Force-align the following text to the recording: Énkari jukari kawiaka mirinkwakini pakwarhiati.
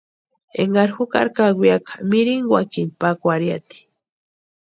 Énkari 0.61 0.91
jukari 0.95 1.31
kawiaka 1.37 1.93
mirinkwakini 2.09 2.91
pakwarhiati. 2.99 3.79